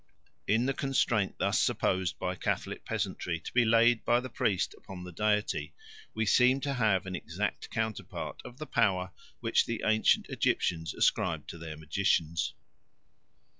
[0.47, 5.03] In the constraint thus supposed by Catholic peasantry to be laid by the priest upon
[5.03, 5.75] the deity
[6.15, 9.11] we seem to have an exact counterpart of the power
[9.41, 12.55] which the ancient Egyptians ascribed to their magicians.